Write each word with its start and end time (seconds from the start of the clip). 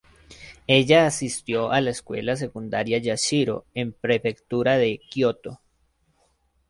Ella 0.65 1.05
asistió 1.05 1.71
a 1.71 1.79
la 1.79 1.91
Escuela 1.91 2.35
Secundaria 2.35 2.97
Yamashiro 2.97 3.65
en 3.75 3.93
Prefectura 3.93 4.79
de 4.79 4.99
Kyoto. 5.11 5.59